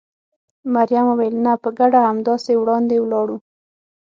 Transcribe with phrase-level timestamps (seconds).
[0.73, 3.37] مريم وویل: نه، په ګډه همداسې وړاندې ولاړو.